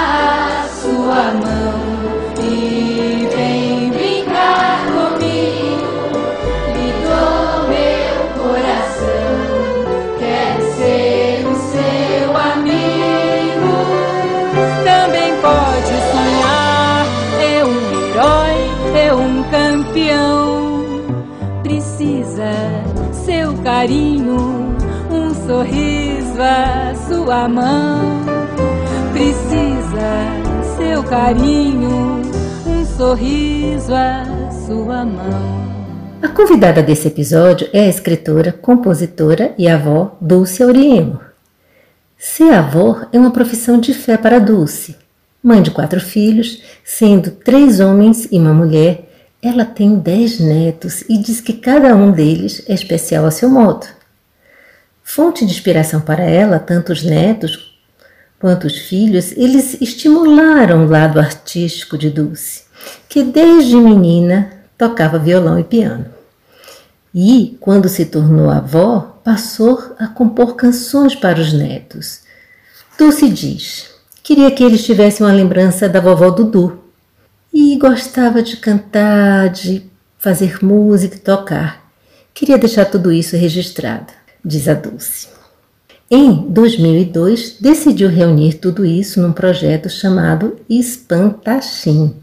[23.80, 24.76] carinho
[25.10, 28.26] um sorriso à sua mão.
[29.14, 32.22] Precisa seu carinho,
[32.68, 34.26] um sorriso à
[34.66, 35.70] sua mão.
[36.22, 41.22] A convidada desse episódio é a escritora, compositora e avó Dulce Auriemo.
[42.18, 44.98] Ser avó é uma profissão de fé para Dulce.
[45.42, 49.09] Mãe de quatro filhos, sendo três homens e uma mulher,
[49.42, 53.88] ela tem dez netos e diz que cada um deles é especial a seu modo.
[55.04, 57.80] Fonte de inspiração para ela, tanto os netos
[58.40, 62.64] quanto os filhos, eles estimularam o lado artístico de Dulce,
[63.08, 66.06] que desde menina tocava violão e piano.
[67.14, 72.22] E, quando se tornou avó, passou a compor canções para os netos.
[72.98, 73.90] Dulce diz:
[74.22, 76.80] queria que eles tivessem uma lembrança da vovó Dudu.
[77.54, 79.84] E gostava de cantar, de
[80.18, 81.90] fazer música e tocar.
[82.34, 85.28] Queria deixar tudo isso registrado diz a Dulce.
[86.10, 92.16] Em 2002, decidiu reunir tudo isso num projeto chamado Espantachim.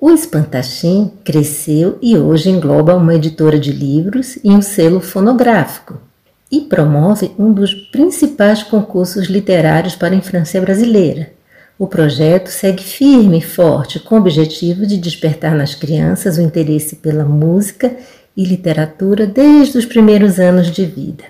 [0.00, 5.98] O Espantachim cresceu e hoje engloba uma editora de livros e um selo fonográfico
[6.50, 11.32] e promove um dos principais concursos literários para a infância brasileira.
[11.82, 16.94] O projeto segue firme e forte com o objetivo de despertar nas crianças o interesse
[16.94, 17.92] pela música
[18.36, 21.24] e literatura desde os primeiros anos de vida,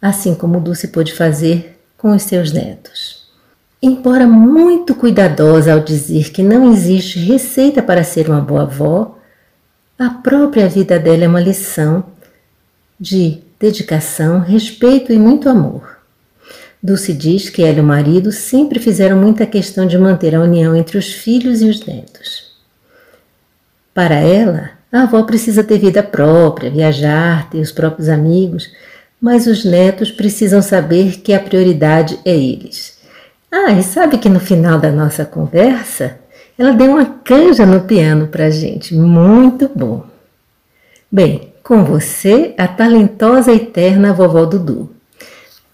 [0.00, 3.28] assim como Dulce pôde fazer com os seus netos.
[3.82, 9.18] Embora muito cuidadosa ao dizer que não existe receita para ser uma boa avó,
[9.98, 12.02] a própria vida dela é uma lição
[12.98, 15.97] de dedicação, respeito e muito amor.
[16.82, 20.76] Dulce diz que ela e o marido sempre fizeram muita questão de manter a união
[20.76, 22.52] entre os filhos e os netos.
[23.92, 28.70] Para ela, a avó precisa ter vida própria, viajar, ter os próprios amigos,
[29.20, 32.96] mas os netos precisam saber que a prioridade é eles.
[33.50, 36.18] Ah, e sabe que no final da nossa conversa,
[36.56, 40.04] ela deu uma canja no piano para gente, muito bom.
[41.10, 44.97] Bem, com você, a talentosa e eterna vovó Dudu.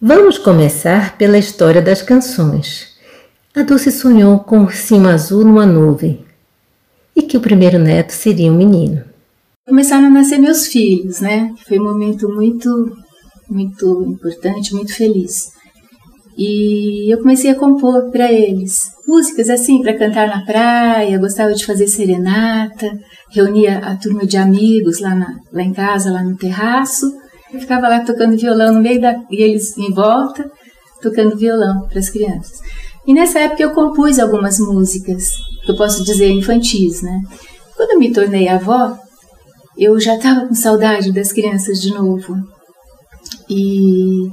[0.06, 2.88] Vamos começar pela história das canções.
[3.56, 6.22] A Dulce sonhou com um ursinho azul numa nuvem,
[7.16, 9.02] e que o primeiro neto seria um menino.
[9.66, 11.54] Começaram a nascer meus filhos, né?
[11.66, 12.94] Foi um momento muito,
[13.48, 15.50] muito importante, muito feliz.
[16.36, 21.18] E eu comecei a compor para eles músicas assim para cantar na praia.
[21.18, 22.92] Gostava de fazer serenata,
[23.30, 27.23] reunia a turma de amigos lá, na, lá em casa, lá no terraço.
[27.54, 30.50] Eu ficava lá tocando violão no meio da e eles em volta
[31.00, 32.58] tocando violão para as crianças.
[33.06, 35.30] E nessa época eu compus algumas músicas,
[35.64, 37.20] que eu posso dizer infantis, né?
[37.76, 38.98] Quando eu me tornei avó,
[39.78, 42.34] eu já estava com saudade das crianças de novo.
[43.48, 44.28] E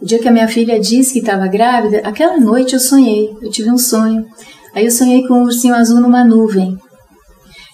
[0.00, 3.50] o dia que a minha filha disse que estava grávida, aquela noite eu sonhei, eu
[3.50, 4.24] tive um sonho.
[4.74, 6.76] Aí eu sonhei com um ursinho azul numa nuvem.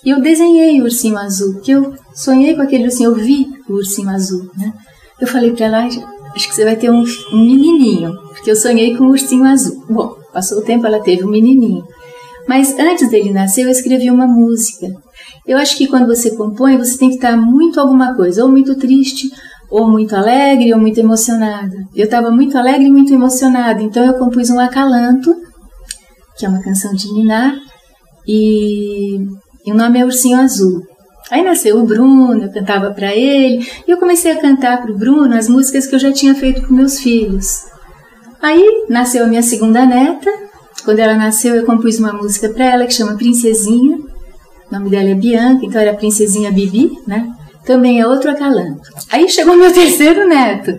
[0.04, 3.74] E eu desenhei o ursinho azul, porque eu sonhei com aquele ursinho, eu vi o
[3.74, 4.72] ursinho azul, né?
[5.20, 8.96] Eu falei para ela, acho que você vai ter um, um menininho, porque eu sonhei
[8.96, 9.84] com um ursinho azul.
[9.88, 11.84] Bom, Passou o tempo, ela teve um menininho.
[12.48, 14.88] Mas antes dele nascer, eu escrevi uma música.
[15.46, 18.76] Eu acho que quando você compõe, você tem que estar muito alguma coisa, ou muito
[18.76, 19.30] triste,
[19.70, 21.76] ou muito alegre, ou muito emocionada.
[21.94, 25.34] Eu estava muito alegre e muito emocionada, então eu compus um acalanto,
[26.36, 27.56] que é uma canção de Niná,
[28.26, 29.16] e,
[29.66, 30.82] e o nome é Ursinho Azul.
[31.30, 34.98] Aí nasceu o Bruno, eu cantava para ele, e eu comecei a cantar para o
[34.98, 37.64] Bruno as músicas que eu já tinha feito com meus filhos.
[38.42, 40.30] Aí nasceu a minha segunda neta.
[40.84, 43.98] Quando ela nasceu, eu compus uma música para ela que chama Princesinha.
[43.98, 47.28] O nome dela é Bianca, então era Princesinha Bibi, né?
[47.64, 48.88] Também é outro acalanto.
[49.10, 50.76] Aí chegou meu terceiro neto.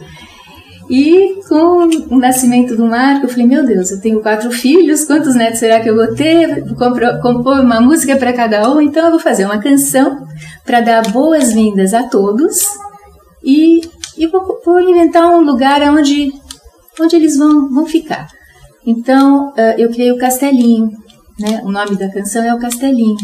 [0.91, 5.35] E com o nascimento do Marco, eu falei: Meu Deus, eu tenho quatro filhos, quantos
[5.35, 6.65] netos será que eu vou ter?
[6.65, 6.75] Vou
[7.21, 10.27] compor uma música para cada um, então eu vou fazer uma canção
[10.65, 12.67] para dar boas-vindas a todos
[13.41, 13.79] e,
[14.17, 16.29] e vou, vou, inventar um lugar onde,
[16.99, 18.27] onde eles vão, vão ficar.
[18.85, 20.91] Então eu criei o Castelinho,
[21.39, 21.61] né?
[21.63, 23.15] o nome da canção é o Castelinho,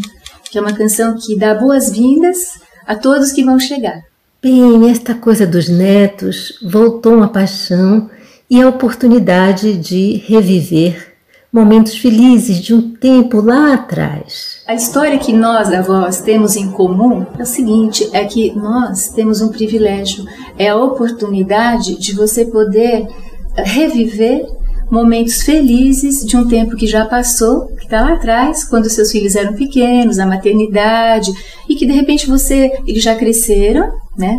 [0.50, 2.38] que é uma canção que dá boas-vindas
[2.86, 4.00] a todos que vão chegar.
[4.40, 8.08] Bem, esta coisa dos netos voltou uma paixão
[8.48, 11.14] e a oportunidade de reviver
[11.52, 14.62] momentos felizes de um tempo lá atrás.
[14.68, 19.40] A história que nós, avós, temos em comum é o seguinte: é que nós temos
[19.40, 20.24] um privilégio,
[20.56, 23.08] é a oportunidade de você poder
[23.56, 24.46] reviver
[24.90, 29.34] momentos felizes de um tempo que já passou, que está lá atrás, quando seus filhos
[29.34, 31.30] eram pequenos, a maternidade,
[31.68, 34.38] e que de repente você, eles já cresceram, né?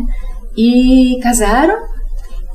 [0.57, 1.77] E casaram,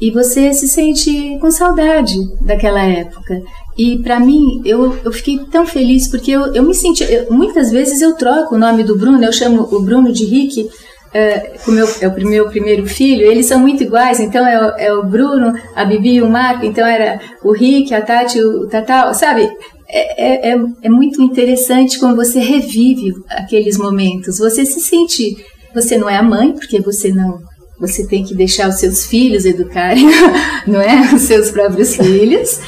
[0.00, 3.40] e você se sente com saudade daquela época.
[3.76, 7.04] E para mim, eu, eu fiquei tão feliz porque eu, eu me senti.
[7.04, 10.68] Eu, muitas vezes eu troco o nome do Bruno, eu chamo o Bruno de Rick,
[11.14, 11.52] é,
[12.00, 15.54] é o meu primeiro filho, eles são muito iguais, então é o, é o Bruno,
[15.76, 19.48] a Bibi o Marco, então era o Rick, a Tati, o Tatal, sabe?
[19.88, 24.38] É, é, é, é muito interessante como você revive aqueles momentos.
[24.38, 25.36] Você se sente.
[25.72, 27.38] Você não é a mãe, porque você não.
[27.78, 30.06] Você tem que deixar os seus filhos educarem,
[30.66, 31.14] não é?
[31.14, 32.58] Os seus próprios filhos.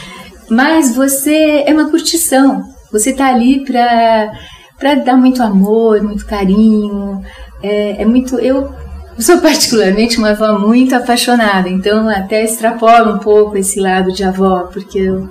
[0.49, 2.63] Mas você é uma curtição.
[2.93, 7.23] Você está ali para dar muito amor, muito carinho,
[7.63, 8.39] é, é muito.
[8.39, 8.73] Eu
[9.19, 14.69] sou particularmente uma avó muito apaixonada, então até extrapolo um pouco esse lado de avó,
[14.73, 15.31] porque eu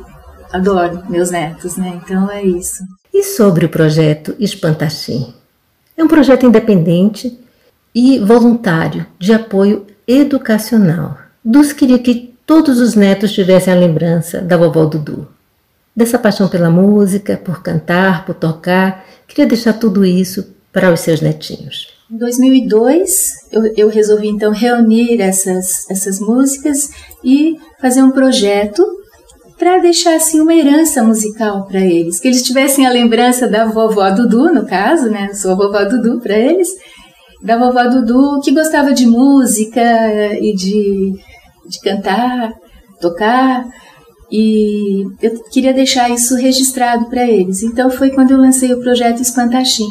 [0.51, 1.99] adoro meus netos, né?
[2.03, 2.83] Então é isso.
[3.13, 5.33] E sobre o projeto Espantachim?
[5.97, 7.39] É um projeto independente
[7.93, 11.17] e voluntário de apoio educacional.
[11.43, 15.27] Dus queria que todos os netos tivessem a lembrança da vovó Dudu.
[15.95, 21.21] Dessa paixão pela música, por cantar, por tocar, queria deixar tudo isso para os seus
[21.21, 21.94] netinhos.
[22.11, 26.91] Em 2002, eu, eu, resolvi então reunir essas, essas músicas
[27.23, 28.85] e fazer um projeto
[29.57, 34.11] para deixar assim uma herança musical para eles, que eles tivessem a lembrança da vovó
[34.11, 35.33] Dudu, no caso, né?
[35.33, 36.67] Sou a vovó Dudu para eles,
[37.41, 39.81] da vovó Dudu que gostava de música
[40.39, 41.11] e de,
[41.67, 42.53] de cantar,
[43.01, 43.65] tocar,
[44.31, 47.63] e eu queria deixar isso registrado para eles.
[47.63, 49.89] Então foi quando eu lancei o projeto Espantachim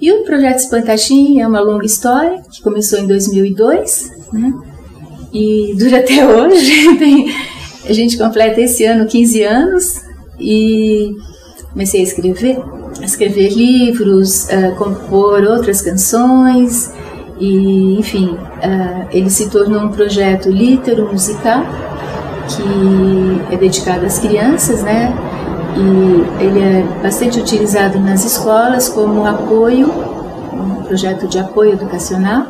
[0.00, 4.52] e o projeto Espantaxim é uma longa história que começou em 2002, né?
[5.32, 7.32] E dura até hoje.
[7.88, 10.02] A gente completa esse ano 15 anos
[10.40, 11.10] e
[11.70, 12.58] comecei a escrever,
[13.00, 16.90] a escrever livros, a compor outras canções
[17.38, 21.62] e, enfim, uh, ele se tornou um projeto litero musical
[22.48, 25.12] que é dedicado às crianças, né?
[25.76, 29.88] E ele é bastante utilizado nas escolas como apoio,
[30.52, 32.46] um projeto de apoio educacional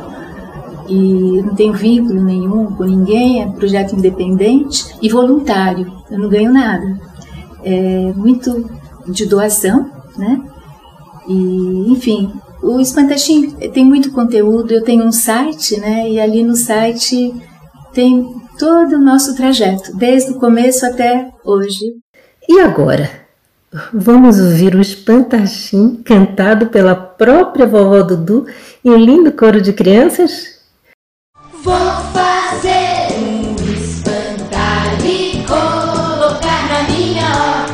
[0.87, 6.29] e não tem vínculo nenhum com ninguém, é um projeto independente e voluntário, eu não
[6.29, 6.99] ganho nada.
[7.63, 8.69] É muito
[9.07, 10.41] de doação, né?
[11.27, 12.31] E, enfim,
[12.61, 16.07] o Espantachim tem muito conteúdo, eu tenho um site, né?
[16.09, 17.33] E ali no site
[17.93, 18.23] tem
[18.59, 21.85] todo o nosso trajeto, desde o começo até hoje.
[22.47, 23.25] E agora?
[23.93, 28.45] Vamos ouvir o Espantachim cantado pela própria vovó Dudu
[28.83, 30.59] em um lindo coro de crianças?
[31.63, 31.75] Vou
[32.13, 37.64] fazer um espantalho e colocar na minha horta.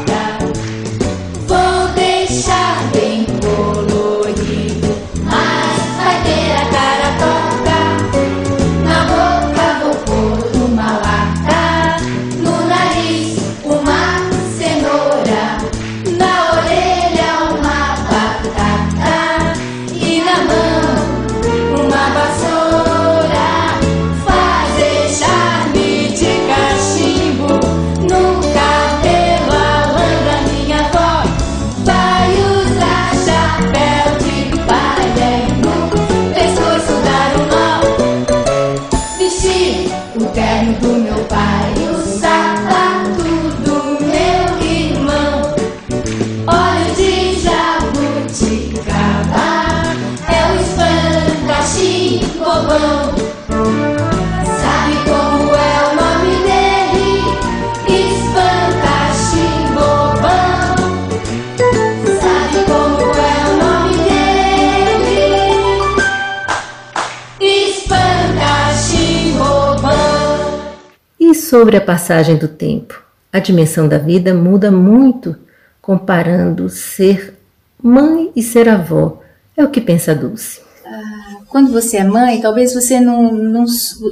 [71.52, 73.04] Sobre a passagem do tempo?
[73.30, 75.36] A dimensão da vida muda muito
[75.82, 77.38] comparando ser
[77.84, 79.20] mãe e ser avó.
[79.58, 80.62] É o que pensa Dulce.
[80.86, 83.34] Ah, quando você é mãe, talvez você não.
[83.34, 83.66] não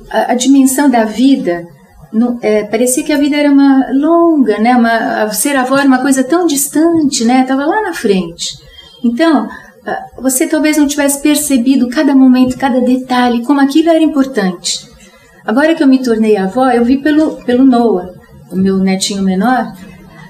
[0.10, 1.66] a, dimensão da vida.
[2.42, 4.76] É, parecia que a vida era uma longa, né?
[4.76, 7.44] Uma, ser avó era uma coisa tão distante, né?
[7.44, 8.60] Estava lá na frente.
[9.02, 9.48] Então,
[9.86, 14.90] ah, você talvez não tivesse percebido cada momento, cada detalhe, como aquilo era importante.
[15.50, 18.14] Agora que eu me tornei avó, eu vi pelo, pelo Noah,
[18.52, 19.74] o meu netinho menor,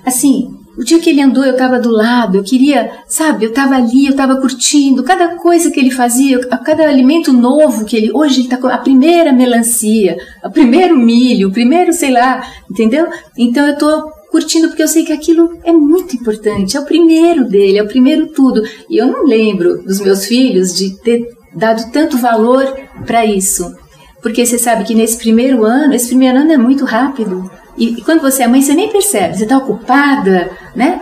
[0.06, 3.76] assim, o dia que ele andou, eu estava do lado, eu queria, sabe, eu estava
[3.76, 8.12] ali, eu estava curtindo cada coisa que ele fazia, cada alimento novo que ele.
[8.14, 13.06] Hoje ele está com a primeira melancia, o primeiro milho, o primeiro, sei lá, entendeu?
[13.38, 17.44] Então eu estou curtindo porque eu sei que aquilo é muito importante, é o primeiro
[17.44, 18.64] dele, é o primeiro tudo.
[18.90, 22.74] E eu não lembro dos meus filhos de ter dado tanto valor
[23.06, 23.70] para isso.
[24.22, 27.50] Porque você sabe que nesse primeiro ano, esse primeiro ano é muito rápido.
[27.78, 31.00] E, e quando você é mãe, você nem percebe, você está ocupada, né?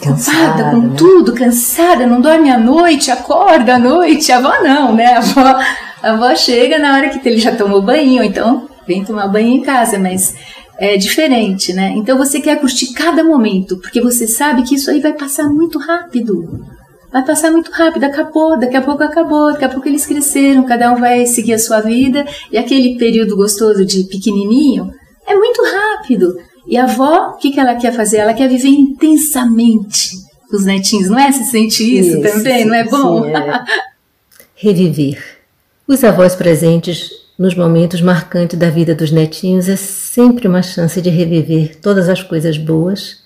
[0.00, 0.94] Cansada, ocupada com né?
[0.96, 4.30] tudo, cansada, não dorme à noite, acorda à noite.
[4.30, 5.14] A avó não, né?
[5.14, 5.60] A avó,
[6.02, 9.62] a avó chega na hora que ele já tomou banho, então vem tomar banho em
[9.62, 10.34] casa, mas
[10.78, 11.92] é diferente, né?
[11.96, 15.78] Então você quer curtir cada momento, porque você sabe que isso aí vai passar muito
[15.78, 16.64] rápido.
[17.12, 20.92] Vai passar muito rápido, acabou, daqui a pouco acabou, daqui a pouco eles cresceram, cada
[20.92, 24.92] um vai seguir a sua vida, e aquele período gostoso de pequenininho
[25.26, 26.36] é muito rápido.
[26.66, 28.18] E a avó, o que, que ela quer fazer?
[28.18, 30.10] Ela quer viver intensamente
[30.52, 31.32] os netinhos, não é?
[31.32, 33.24] Se sente isso, isso também, sim, não é bom?
[33.24, 33.64] Sim, é.
[34.54, 35.40] Reviver.
[35.88, 41.08] Os avós presentes nos momentos marcantes da vida dos netinhos é sempre uma chance de
[41.08, 43.19] reviver todas as coisas boas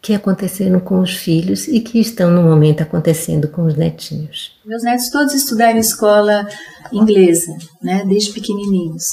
[0.00, 4.52] que aconteceram com os filhos e que estão no momento acontecendo com os netinhos.
[4.64, 6.46] Meus netos todos estudaram escola
[6.92, 7.52] inglesa,
[7.82, 9.04] né, desde pequenininhos.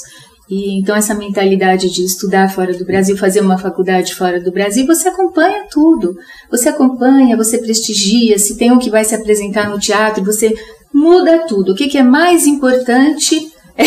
[0.48, 4.86] E então essa mentalidade de estudar fora do Brasil, fazer uma faculdade fora do Brasil,
[4.86, 6.16] você acompanha tudo.
[6.50, 10.54] Você acompanha, você prestigia, se tem um que vai se apresentar no teatro, você
[10.94, 11.72] muda tudo.
[11.72, 13.84] O que, que é mais importante é,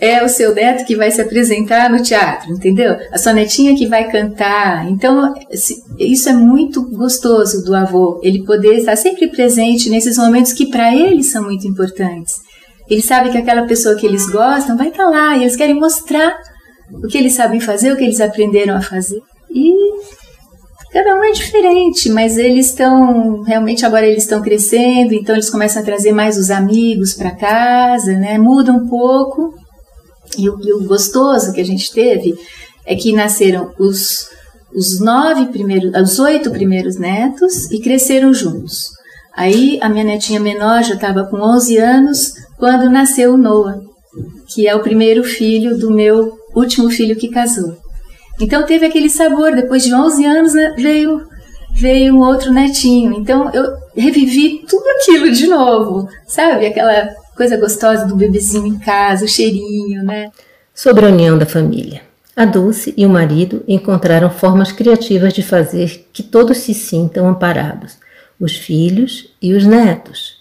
[0.00, 2.96] é, o seu neto que vai se apresentar no teatro, entendeu?
[3.12, 4.88] A sua netinha que vai cantar.
[4.88, 5.34] Então,
[5.98, 10.94] isso é muito gostoso do avô, ele poder estar sempre presente nesses momentos que para
[10.94, 12.34] ele são muito importantes.
[12.88, 16.34] Ele sabe que aquela pessoa que eles gostam vai estar lá e eles querem mostrar
[16.90, 19.20] o que eles sabem fazer, o que eles aprenderam a fazer.
[19.50, 19.74] E
[20.90, 25.82] Cada um é diferente, mas eles estão realmente agora eles estão crescendo, então eles começam
[25.82, 28.38] a trazer mais os amigos para casa, né?
[28.38, 29.52] Muda um pouco.
[30.36, 32.34] E o, e o, gostoso que a gente teve
[32.84, 34.28] é que nasceram os
[34.74, 38.90] os nove primeiros, os oito primeiros netos e cresceram juntos.
[39.34, 43.80] Aí a minha netinha menor já estava com 11 anos quando nasceu o Noah,
[44.52, 47.76] que é o primeiro filho do meu último filho que casou.
[48.40, 51.22] Então teve aquele sabor, depois de 11 anos né, veio
[51.74, 53.14] veio um outro netinho.
[53.14, 56.66] Então eu revivi tudo aquilo de novo, sabe?
[56.66, 60.32] Aquela coisa gostosa do bebezinho em casa, o cheirinho, né?
[60.74, 62.02] Sobre a união da família.
[62.34, 67.96] A Dulce e o marido encontraram formas criativas de fazer que todos se sintam amparados,
[68.40, 70.38] os filhos e os netos.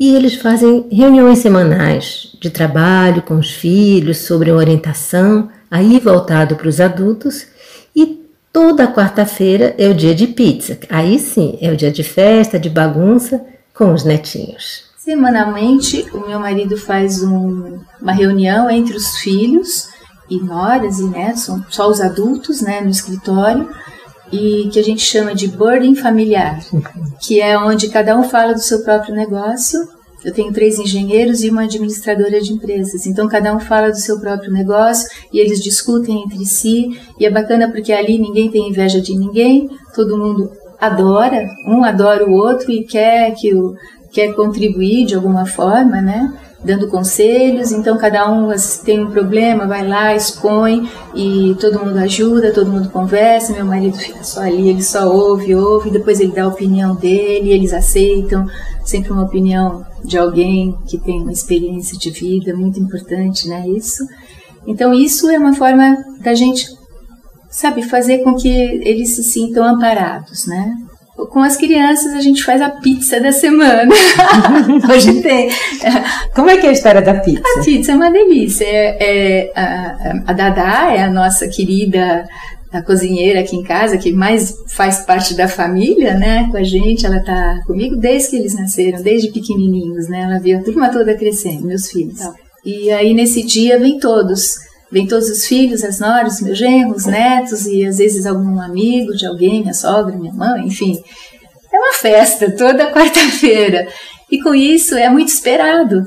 [0.00, 6.68] E eles fazem reuniões semanais de trabalho com os filhos sobre orientação, aí voltado para
[6.68, 7.46] os adultos,
[7.94, 10.78] e toda quarta-feira é o dia de pizza.
[10.88, 13.44] Aí sim, é o dia de festa, de bagunça
[13.74, 14.91] com os netinhos.
[15.12, 19.88] Semanalmente, o meu marido faz um, uma reunião entre os filhos
[20.30, 23.68] e noras e netos, são só os adultos, né, no escritório,
[24.32, 26.60] e que a gente chama de boarding familiar,
[27.20, 29.86] que é onde cada um fala do seu próprio negócio
[30.24, 33.06] eu tenho três engenheiros e uma administradora de empresas.
[33.06, 36.96] Então, cada um fala do seu próprio negócio e eles discutem entre si.
[37.18, 40.48] E é bacana porque ali ninguém tem inveja de ninguém, todo mundo
[40.80, 43.74] adora, um adora o outro e quer que o,
[44.12, 46.32] quer contribuir de alguma forma, né?
[46.62, 48.48] Dando conselhos, então cada um
[48.84, 53.52] tem um problema, vai lá, expõe e todo mundo ajuda, todo mundo conversa.
[53.52, 57.50] Meu marido fica só ali, ele só ouve, ouve, depois ele dá a opinião dele,
[57.50, 58.46] eles aceitam
[58.84, 63.66] sempre uma opinião de alguém que tem uma experiência de vida muito importante, né?
[63.68, 64.04] Isso.
[64.64, 66.66] Então isso é uma forma da gente,
[67.50, 70.76] sabe, fazer com que eles se sintam amparados, né?
[71.30, 73.92] Com as crianças a gente faz a pizza da semana.
[74.92, 75.50] Hoje tem.
[76.34, 77.42] Como é que é a história da pizza?
[77.58, 78.64] A pizza é uma delícia.
[78.64, 82.24] É, é a, a Dadá é a nossa querida
[82.72, 87.04] a cozinheira aqui em casa, que mais faz parte da família, né, com a gente,
[87.04, 91.14] ela tá comigo desde que eles nasceram, desde pequenininhos, né, ela viu a turma toda
[91.14, 92.18] crescendo, meus filhos.
[92.64, 94.54] E aí nesse dia vem todos,
[94.92, 99.24] Vem todos os filhos, as noras, meus genros, netos e às vezes algum amigo de
[99.24, 101.02] alguém, minha sogra, minha mãe, enfim.
[101.72, 103.88] É uma festa toda quarta-feira.
[104.30, 106.04] E com isso é muito esperado.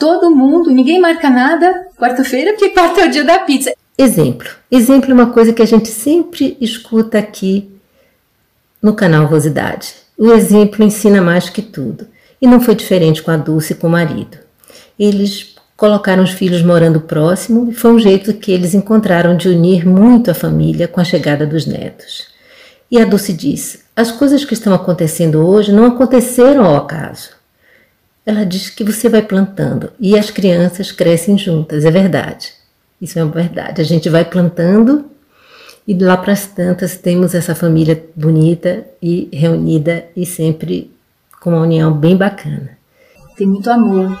[0.00, 3.72] Todo mundo, ninguém marca nada quarta-feira porque quarta é o dia da pizza.
[3.96, 4.48] Exemplo.
[4.68, 7.70] Exemplo é uma coisa que a gente sempre escuta aqui
[8.82, 9.94] no canal Rosidade.
[10.18, 12.08] O exemplo ensina mais que tudo.
[12.42, 14.38] E não foi diferente com a Dulce e com o marido.
[14.98, 19.86] Eles colocaram os filhos morando próximo e foi um jeito que eles encontraram de unir
[19.86, 22.28] muito a família com a chegada dos netos.
[22.90, 27.30] E a Dulce disse: As coisas que estão acontecendo hoje não aconteceram ao acaso.
[28.26, 32.52] Ela diz que você vai plantando e as crianças crescem juntas, é verdade.
[33.00, 33.82] Isso é verdade.
[33.82, 35.10] A gente vai plantando
[35.86, 40.90] e lá para as tantas temos essa família bonita e reunida e sempre
[41.40, 42.78] com uma união bem bacana.
[43.36, 44.18] Tem muito amor.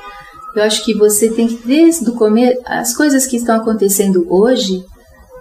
[0.54, 4.84] Eu acho que você tem que, desde o começo, as coisas que estão acontecendo hoje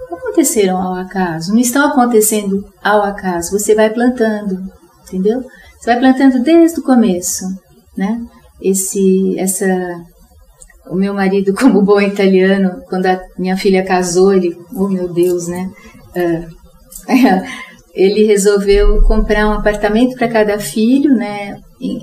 [0.09, 3.51] não aconteceram ao acaso, não estão acontecendo ao acaso.
[3.51, 4.59] Você vai plantando,
[5.03, 5.43] entendeu?
[5.79, 7.45] Você vai plantando desde o começo,
[7.95, 8.19] né?
[8.61, 9.67] Esse, essa,
[10.89, 15.47] o meu marido, como bom italiano, quando a minha filha casou, ele, oh meu Deus,
[15.47, 15.69] né?
[16.15, 16.63] Uh,
[17.93, 21.59] ele resolveu comprar um apartamento para cada filho, né?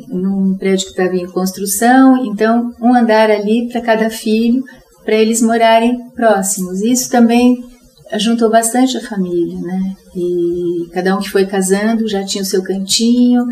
[0.09, 4.63] Num prédio que estava em construção, então um andar ali para cada filho,
[5.05, 6.81] para eles morarem próximos.
[6.83, 7.59] Isso também
[8.19, 9.95] juntou bastante a família, né?
[10.15, 13.45] E cada um que foi casando já tinha o seu cantinho.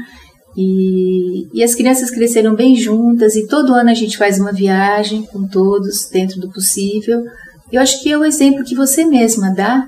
[0.56, 5.22] E, e as crianças cresceram bem juntas e todo ano a gente faz uma viagem
[5.22, 7.22] com todos dentro do possível.
[7.70, 9.86] Eu acho que é o exemplo que você mesma dá,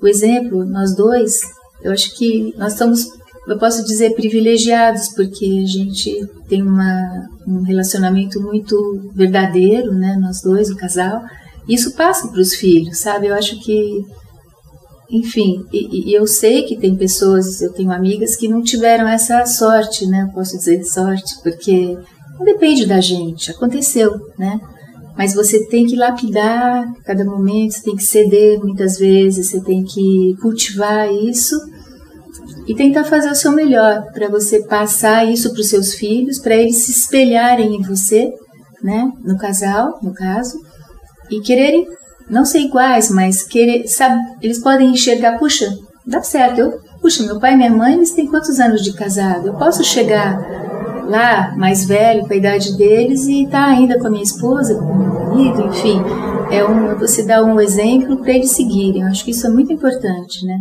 [0.00, 1.40] o exemplo, nós dois,
[1.82, 3.06] eu acho que nós estamos,
[3.46, 10.40] eu posso dizer, privilegiados, porque a gente tem uma, um relacionamento muito verdadeiro, né, nós
[10.42, 11.22] dois, o casal,
[11.68, 13.28] isso passa para os filhos, sabe?
[13.28, 14.04] Eu acho que
[15.12, 19.44] enfim, e, e, eu sei que tem pessoas, eu tenho amigas que não tiveram essa
[19.44, 20.22] sorte, né?
[20.22, 21.98] Eu posso dizer sorte, porque
[22.38, 24.60] não depende da gente, aconteceu, né?
[25.16, 29.82] Mas você tem que lapidar cada momento, você tem que ceder muitas vezes, você tem
[29.82, 31.56] que cultivar isso
[32.70, 36.54] e tentar fazer o seu melhor para você passar isso para os seus filhos, para
[36.54, 38.32] eles se espelharem em você,
[38.80, 39.10] né?
[39.24, 40.56] No casal, no caso,
[41.28, 41.84] e quererem
[42.28, 45.68] não ser iguais, mas querer, sabe, eles podem enxergar, puxa,
[46.06, 49.48] dá certo, eu, puxa, meu pai e minha mãe, eles têm quantos anos de casado?
[49.48, 50.38] Eu posso chegar
[51.08, 54.76] lá, mais velho, com a idade deles, e estar tá ainda com a minha esposa,
[54.76, 56.00] com o meu marido, enfim.
[56.52, 59.02] É um, você dá um exemplo para eles seguirem.
[59.02, 60.56] Eu acho que isso é muito importante, né?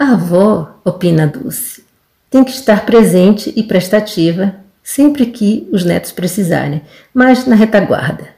[0.00, 1.84] A avó, opina Dulce,
[2.30, 6.80] tem que estar presente e prestativa sempre que os netos precisarem,
[7.12, 8.28] mas na retaguarda.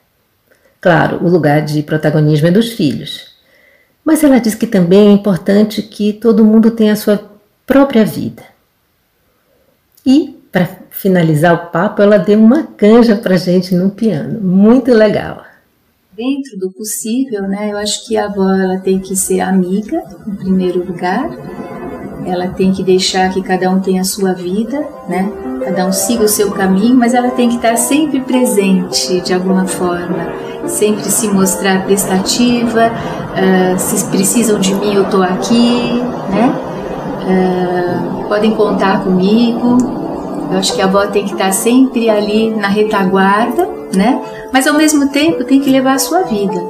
[0.80, 3.28] Claro, o lugar de protagonismo é dos filhos.
[4.04, 7.30] Mas ela diz que também é importante que todo mundo tenha a sua
[7.64, 8.42] própria vida.
[10.04, 14.40] E, para finalizar o papo, ela deu uma canja para gente no piano.
[14.40, 15.44] Muito legal.
[16.14, 17.72] Dentro do possível, né?
[17.72, 21.30] Eu acho que a avó ela tem que ser amiga, em primeiro lugar.
[22.26, 25.32] Ela tem que deixar que cada um tenha a sua vida, né?
[25.64, 29.66] Cada um siga o seu caminho, mas ela tem que estar sempre presente de alguma
[29.66, 36.54] forma sempre se mostrar prestativa, uh, se precisam de mim eu estou aqui, né?
[37.22, 40.01] Uh, podem contar comigo.
[40.52, 44.20] Eu acho que a avó tem que estar sempre ali na retaguarda, né?
[44.52, 46.60] Mas ao mesmo tempo tem que levar a sua vida.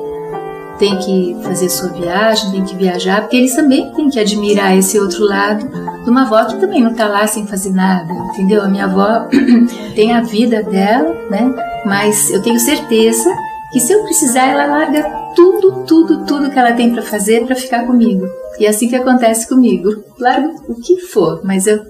[0.78, 4.98] Tem que fazer sua viagem, tem que viajar, porque eles também têm que admirar esse
[4.98, 5.68] outro lado
[6.04, 8.62] de uma avó que também não está lá sem fazer nada, entendeu?
[8.62, 9.28] A minha avó
[9.96, 11.52] tem a vida dela, né?
[11.84, 13.28] Mas eu tenho certeza
[13.72, 15.02] que se eu precisar, ela larga
[15.34, 18.26] tudo, tudo, tudo que ela tem para fazer para ficar comigo.
[18.60, 20.04] E é assim que acontece comigo.
[20.20, 21.80] Largo o que for, mas eu,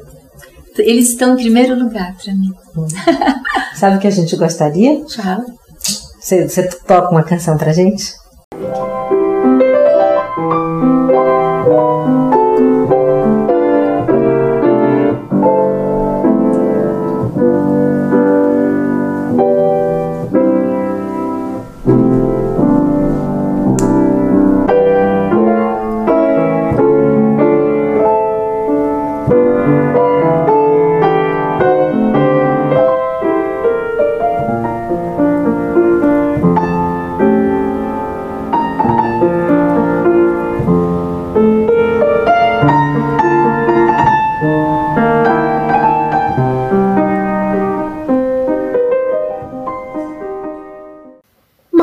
[0.79, 2.53] eles estão em primeiro lugar para mim.
[3.75, 5.05] Sabe o que a gente gostaria?
[5.09, 5.45] Fala.
[6.21, 8.15] Você, você toca uma canção pra gente?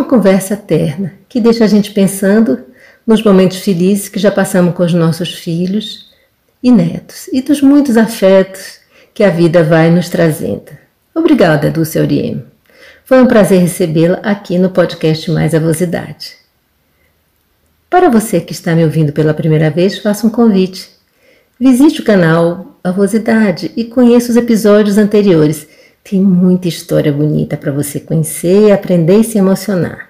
[0.09, 2.65] Conversa terna que deixa a gente pensando
[3.05, 6.09] nos momentos felizes que já passamos com os nossos filhos
[6.63, 8.79] e netos e dos muitos afetos
[9.13, 10.71] que a vida vai nos trazendo.
[11.13, 12.43] Obrigada, Dulce Auriemo.
[13.05, 16.37] Foi um prazer recebê-la aqui no podcast Mais Avosidade.
[17.87, 20.89] Para você que está me ouvindo pela primeira vez, faço um convite.
[21.59, 25.67] Visite o canal Avosidade e conheça os episódios anteriores.
[26.09, 30.09] Tem muita história bonita para você conhecer, aprender e se emocionar.